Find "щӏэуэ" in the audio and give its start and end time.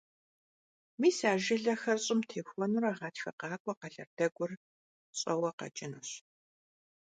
5.19-5.51